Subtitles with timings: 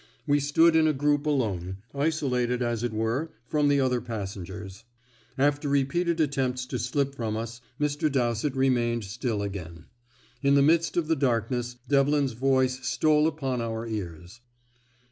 [0.25, 4.83] We stood in a group alone, isolated as it were, from the other passengers.
[5.37, 8.11] After repeated attempts to slip from us, Mr.
[8.11, 9.85] Dowsett remained still again.
[10.41, 14.41] In the midst of the darkness Devlin's voice stole upon our ears.